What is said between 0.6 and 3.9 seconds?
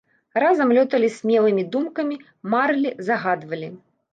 лёталі смелымі думкамі, марылі, загадвалі.